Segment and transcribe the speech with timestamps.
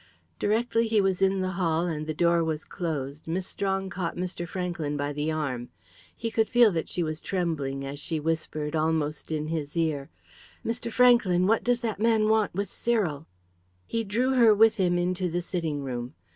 [0.39, 4.47] Directly he was in the hall and the door was closed Miss Strong caught Mr.
[4.47, 5.69] Franklyn by the arm.
[6.17, 10.09] He could feel that she was trembling, as she whispered, almost in his ear
[10.65, 10.91] "Mr.
[10.91, 13.27] Franklyn, what does that man want with Cyril?"
[13.85, 16.15] He drew her with him into the sitting room.